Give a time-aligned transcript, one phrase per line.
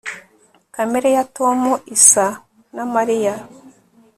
[0.75, 1.59] Kamere ya Tom
[1.95, 2.27] isa
[2.75, 3.35] na Mariya